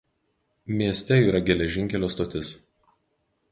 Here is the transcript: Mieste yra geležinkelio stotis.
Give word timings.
Mieste 0.79 1.19
yra 1.27 1.43
geležinkelio 1.51 2.11
stotis. 2.17 2.53